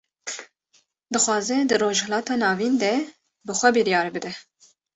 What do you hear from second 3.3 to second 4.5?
bi xwe biryar bide